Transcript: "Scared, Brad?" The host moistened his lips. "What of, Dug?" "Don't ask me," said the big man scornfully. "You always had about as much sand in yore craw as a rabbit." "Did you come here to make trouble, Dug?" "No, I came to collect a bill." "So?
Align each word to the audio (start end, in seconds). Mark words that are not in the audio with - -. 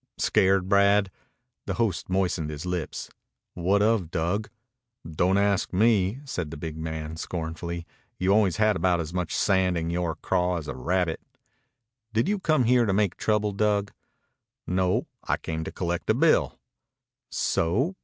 "Scared, 0.17 0.67
Brad?" 0.67 1.11
The 1.67 1.75
host 1.75 2.09
moistened 2.09 2.49
his 2.49 2.65
lips. 2.65 3.07
"What 3.53 3.83
of, 3.83 4.09
Dug?" 4.09 4.49
"Don't 5.07 5.37
ask 5.37 5.71
me," 5.73 6.21
said 6.25 6.49
the 6.49 6.57
big 6.57 6.75
man 6.75 7.17
scornfully. 7.17 7.85
"You 8.17 8.33
always 8.33 8.57
had 8.57 8.75
about 8.75 8.99
as 8.99 9.13
much 9.13 9.35
sand 9.35 9.77
in 9.77 9.91
yore 9.91 10.15
craw 10.15 10.57
as 10.57 10.67
a 10.67 10.73
rabbit." 10.73 11.21
"Did 12.13 12.27
you 12.27 12.39
come 12.39 12.63
here 12.63 12.87
to 12.87 12.93
make 12.93 13.15
trouble, 13.15 13.51
Dug?" 13.51 13.91
"No, 14.65 15.05
I 15.25 15.37
came 15.37 15.63
to 15.65 15.71
collect 15.71 16.09
a 16.09 16.15
bill." 16.15 16.59
"So? 17.29 17.95